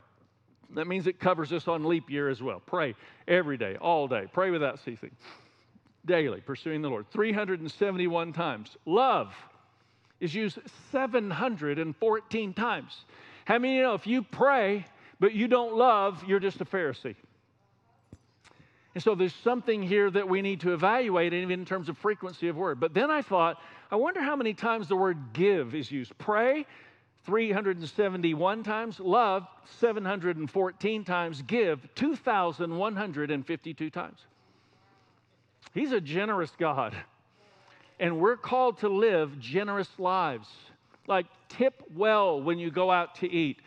[0.76, 2.62] That means it covers us on leap year as well.
[2.66, 2.96] Pray
[3.30, 4.26] every day, all day.
[4.34, 5.12] Pray without ceasing
[6.08, 7.06] daily, pursuing the Lord.
[7.12, 8.76] 371 times.
[8.86, 9.36] Love
[10.20, 10.58] is used
[10.92, 13.06] 714 times.
[13.46, 14.86] How many you know if you pray
[15.20, 17.16] but you don't love, you're just a Pharisee?
[18.96, 22.48] And so there's something here that we need to evaluate even in terms of frequency
[22.48, 22.80] of word.
[22.80, 26.18] But then I thought, I wonder how many times the word give is used.
[26.18, 26.66] Pray,
[27.28, 29.00] 371 times.
[29.00, 29.46] Love,
[29.80, 31.44] 714 times.
[31.44, 34.20] Give, 2,152 times.
[35.78, 36.96] He's a generous God.
[38.00, 40.48] And we're called to live generous lives.
[41.08, 43.58] Like tip well when you go out to eat.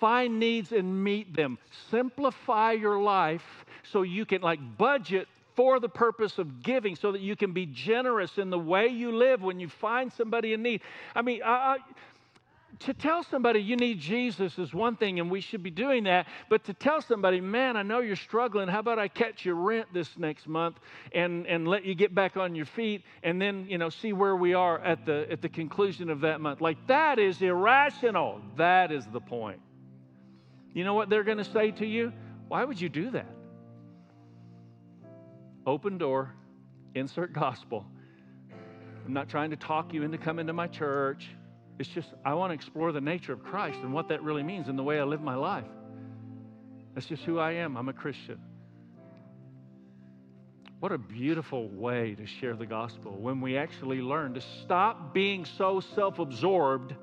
[0.00, 1.58] Find needs and meet them.
[1.90, 3.44] Simplify your life
[3.92, 7.66] so you can like budget for the purpose of giving so that you can be
[7.66, 10.80] generous in the way you live when you find somebody in need.
[11.14, 11.76] I mean, I, I,
[12.80, 16.26] to tell somebody you need Jesus is one thing, and we should be doing that.
[16.48, 18.68] But to tell somebody, man, I know you're struggling.
[18.68, 20.76] How about I catch your rent this next month
[21.12, 24.34] and, and let you get back on your feet and then, you know, see where
[24.34, 26.62] we are at the, at the conclusion of that month?
[26.62, 28.40] Like, that is irrational.
[28.56, 29.60] That is the point.
[30.72, 32.12] You know what they're going to say to you?
[32.48, 33.30] Why would you do that?
[35.66, 36.34] Open door,
[36.94, 37.84] insert gospel.
[39.04, 41.28] I'm not trying to talk you into coming to my church.
[41.80, 44.68] It's just, I want to explore the nature of Christ and what that really means
[44.68, 45.64] in the way I live my life.
[46.94, 47.74] That's just who I am.
[47.78, 48.38] I'm a Christian.
[50.80, 55.46] What a beautiful way to share the gospel when we actually learn to stop being
[55.46, 56.94] so self absorbed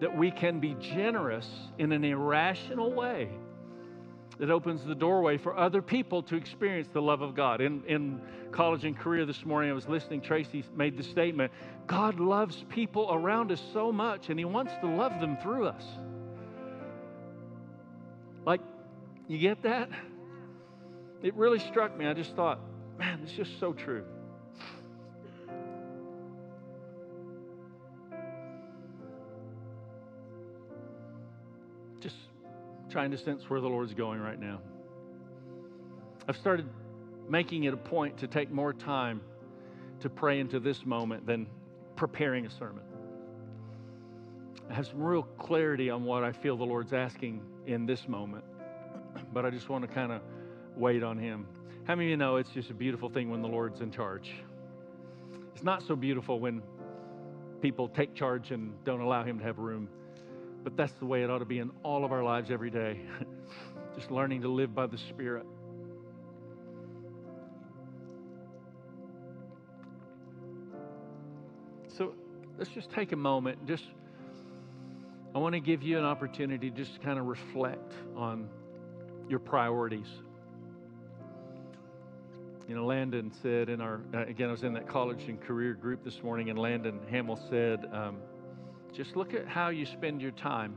[0.00, 1.46] that we can be generous
[1.76, 3.28] in an irrational way
[4.40, 7.60] that opens the doorway for other people to experience the love of God.
[7.60, 8.22] In, in
[8.52, 10.22] college and career this morning, I was listening.
[10.22, 11.52] Tracy made the statement
[11.86, 15.84] God loves people around us so much, and He wants to love them through us.
[18.46, 18.62] Like,
[19.28, 19.90] you get that?
[21.22, 22.06] It really struck me.
[22.06, 22.60] I just thought,
[22.98, 24.04] man, it's just so true.
[32.00, 32.16] Just
[32.90, 34.60] trying to sense where the Lord's going right now.
[36.28, 36.68] I've started
[37.28, 39.20] making it a point to take more time
[40.00, 41.46] to pray into this moment than
[41.96, 42.82] preparing a sermon.
[44.68, 48.44] I have some real clarity on what I feel the Lord's asking in this moment,
[49.32, 50.22] but I just want to kind of
[50.76, 51.46] wait on Him.
[51.84, 54.30] How many of you know it's just a beautiful thing when the Lord's in charge?
[55.54, 56.62] It's not so beautiful when
[57.60, 59.88] people take charge and don't allow Him to have room
[60.62, 63.00] but that's the way it ought to be in all of our lives every day.
[63.96, 65.46] just learning to live by the Spirit.
[71.96, 72.14] So
[72.58, 73.66] let's just take a moment.
[73.66, 73.84] Just,
[75.34, 78.48] I want to give you an opportunity just to kind of reflect on
[79.28, 80.08] your priorities.
[82.68, 85.74] You know, Landon said in our, uh, again, I was in that college and career
[85.74, 88.18] group this morning, and Landon Hamill said, um,
[88.92, 90.76] just look at how you spend your time,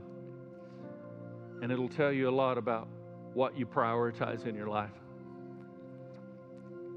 [1.61, 2.87] and it'll tell you a lot about
[3.33, 4.91] what you prioritize in your life.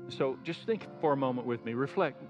[0.09, 1.75] So just think for a moment with me.
[1.75, 2.23] Reflect.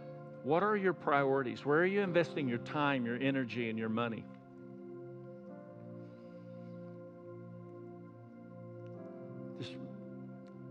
[0.45, 1.66] What are your priorities?
[1.66, 4.24] Where are you investing your time, your energy, and your money?
[9.59, 9.74] Just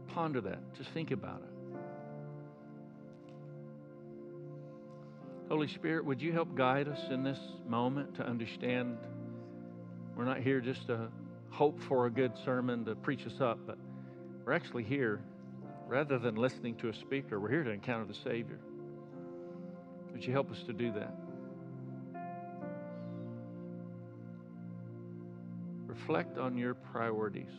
[0.07, 0.59] ponder that.
[0.77, 1.54] Just think about it.
[5.49, 8.97] Holy Spirit, would you help guide us in this moment to understand
[10.15, 11.09] We're not here just to
[11.49, 13.77] hope for a good sermon to preach us up, but
[14.45, 15.21] we're actually here,
[15.87, 18.59] rather than listening to a speaker, we're here to encounter the Savior.
[20.13, 21.13] Would you help us to do that?
[25.85, 27.51] Reflect on your priorities.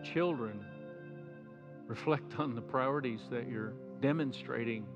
[0.00, 0.64] Have children,
[1.86, 4.86] reflect on the priorities that you're demonstrating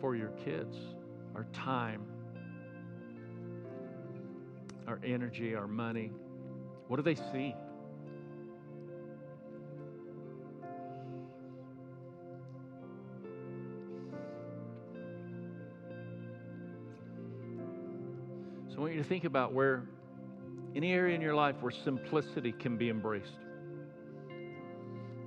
[0.00, 0.76] for your kids
[1.34, 2.02] our time,
[4.86, 6.12] our energy, our money.
[6.88, 7.54] What do they see?
[18.68, 19.82] So I want you to think about where
[20.76, 23.43] any area in your life where simplicity can be embraced.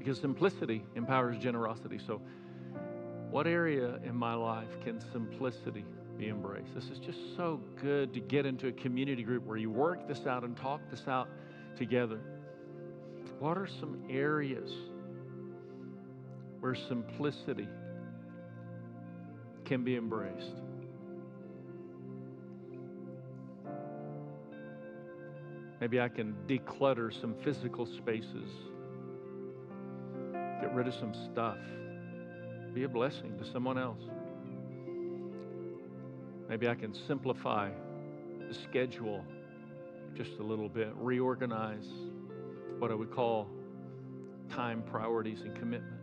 [0.07, 1.99] Because simplicity empowers generosity.
[2.07, 2.21] So,
[3.29, 5.83] what area in my life can simplicity
[6.17, 6.73] be embraced?
[6.73, 10.25] This is just so good to get into a community group where you work this
[10.25, 11.27] out and talk this out
[11.75, 12.21] together.
[13.39, 14.71] What are some areas
[16.61, 17.67] where simplicity
[19.65, 20.55] can be embraced?
[25.81, 28.49] Maybe I can declutter some physical spaces,
[30.61, 31.57] get rid of some stuff,
[32.73, 34.01] be a blessing to someone else.
[36.49, 37.69] Maybe I can simplify
[38.47, 39.23] the schedule
[40.15, 41.87] just a little bit, reorganize
[42.79, 43.47] what I would call
[44.49, 45.93] time priorities and commitments.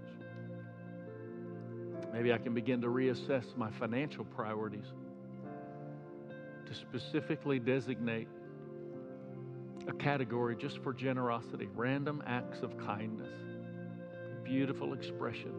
[2.12, 4.86] Maybe I can begin to reassess my financial priorities
[6.66, 8.28] to specifically designate
[9.88, 13.34] a category just for generosity, random acts of kindness,
[14.44, 15.52] beautiful expression.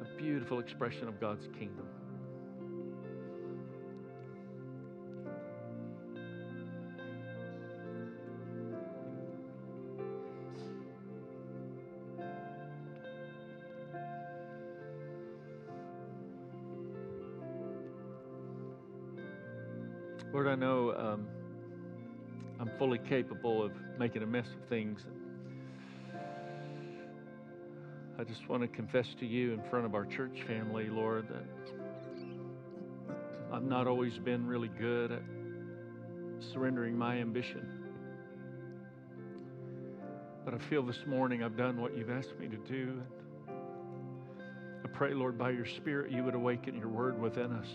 [0.00, 1.86] A beautiful expression of God's kingdom.
[20.32, 21.28] Lord, I know um,
[22.78, 25.00] fully capable of making a mess of things.
[28.18, 31.44] I just want to confess to you in front of our church family, Lord, that
[33.52, 35.22] I've not always been really good at
[36.52, 37.66] surrendering my ambition.
[40.44, 43.02] But I feel this morning I've done what you've asked me to do.
[44.84, 47.68] I pray, Lord, by your Spirit, you would awaken your word within us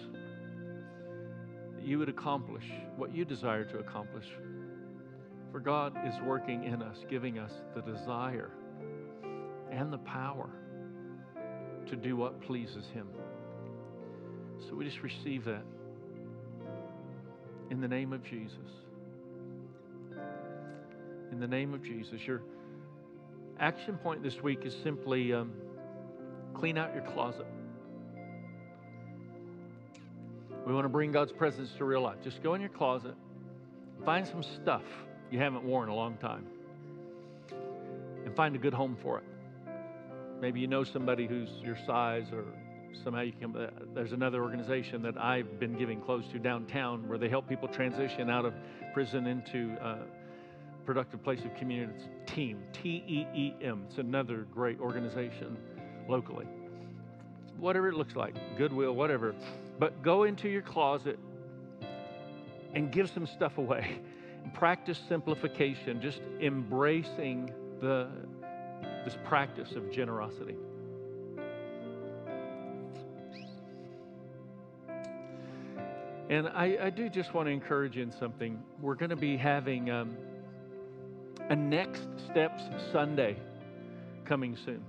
[1.85, 2.63] you would accomplish
[2.95, 4.25] what you desire to accomplish.
[5.53, 8.49] For God is working in us, giving us the desire
[9.69, 10.49] and the power
[11.85, 13.07] to do what pleases Him.
[14.67, 15.61] So we just receive that
[17.69, 18.57] in the name of Jesus.
[21.31, 22.19] In the name of Jesus.
[22.25, 22.41] Your
[23.59, 25.51] action point this week is simply um,
[26.55, 27.45] clean out your closet.
[30.65, 32.17] We want to bring God's presence to real life.
[32.23, 33.13] Just go in your closet,
[34.03, 34.81] find some stuff
[35.33, 36.45] you haven't worn in a long time,
[38.23, 39.23] and find a good home for it.
[40.39, 42.45] Maybe you know somebody who's your size, or
[43.03, 43.55] somehow you can.
[43.55, 47.67] Uh, there's another organization that I've been giving clothes to downtown where they help people
[47.67, 48.53] transition out of
[48.93, 49.97] prison into a
[50.85, 51.93] productive place of community.
[51.97, 53.85] It's Team, T E E M.
[53.89, 55.57] It's another great organization
[56.07, 56.45] locally.
[57.57, 59.33] Whatever it looks like, Goodwill, whatever
[59.79, 61.17] but go into your closet
[62.75, 63.99] and give some stuff away.
[64.53, 68.07] Practice simplification, just embracing the,
[69.03, 70.55] this practice of generosity.
[76.29, 78.59] And I, I, do just want to encourage you in something.
[78.81, 80.17] We're going to be having um,
[81.49, 83.35] a Next Steps Sunday
[84.25, 84.83] coming soon.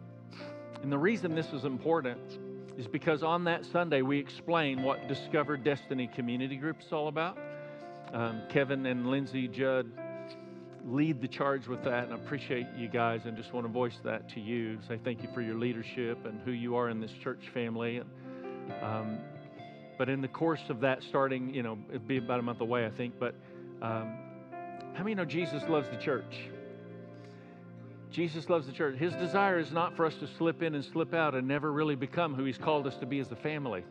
[0.83, 2.39] And the reason this is important
[2.79, 7.37] is because on that Sunday we explain what Discover Destiny Community Group is all about.
[8.15, 9.91] Um, Kevin and Lindsay Judd
[10.87, 13.99] lead the charge with that, and I appreciate you guys and just want to voice
[14.05, 14.79] that to you.
[14.87, 18.03] Say thank you for your leadership and who you are in this church family.
[18.81, 19.19] Um,
[19.99, 22.87] but in the course of that, starting, you know, it'd be about a month away,
[22.87, 23.15] I think.
[23.19, 23.35] But
[23.83, 24.17] um,
[24.93, 26.37] how many know Jesus loves the church?
[28.13, 28.97] Jesus loves the church.
[28.97, 31.97] His desire is not for us to slip in and slip out and never really
[31.97, 33.83] become who He's called us to be as a family.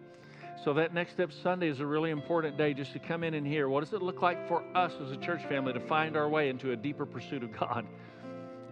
[0.64, 3.46] So that next step Sunday is a really important day just to come in and
[3.46, 6.30] hear what does it look like for us as a church family to find our
[6.30, 7.86] way into a deeper pursuit of God.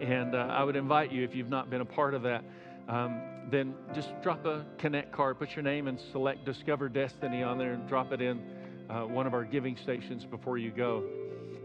[0.00, 2.44] And uh, I would invite you, if you've not been a part of that,
[2.88, 3.20] um,
[3.50, 7.74] then just drop a connect card, put your name and select Discover Destiny on there
[7.74, 8.40] and drop it in
[8.88, 11.04] uh, one of our giving stations before you go.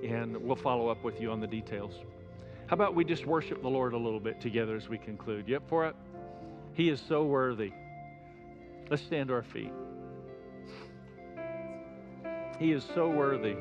[0.03, 1.93] And we'll follow up with you on the details.
[2.65, 5.47] How about we just worship the Lord a little bit together as we conclude?
[5.47, 5.95] Yep, for it?
[6.73, 7.71] He is so worthy.
[8.89, 9.71] Let's stand to our feet.
[12.60, 13.55] He is so worthy.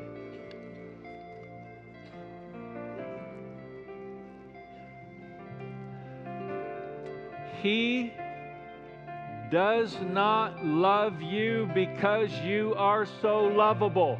[7.61, 8.13] He
[9.51, 14.19] does not love you because you are so lovable.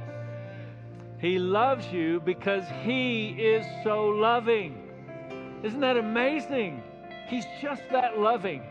[1.19, 4.83] He loves you because He is so loving.
[5.63, 6.83] Isn't that amazing?
[7.29, 8.63] He's just that loving.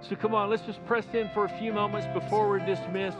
[0.00, 3.18] So come on, let's just press in for a few moments before we're dismissed.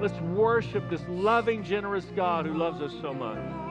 [0.00, 3.69] Let's worship this loving, generous God who loves us so much.